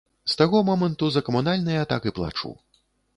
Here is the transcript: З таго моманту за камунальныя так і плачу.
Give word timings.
З 0.31 0.37
таго 0.39 0.61
моманту 0.69 1.09
за 1.15 1.21
камунальныя 1.27 1.83
так 1.91 2.09
і 2.09 2.15
плачу. 2.21 2.51